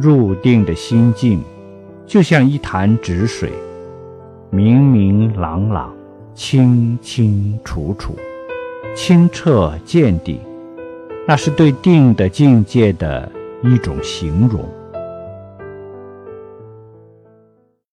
[0.00, 1.42] 入定的心境
[2.06, 3.52] 就像一潭止水
[4.50, 5.92] 明明朗朗
[6.34, 8.14] 清清楚楚
[8.94, 10.40] 清澈见底
[11.26, 13.30] 那是对定的境界的
[13.62, 14.64] 一种形容。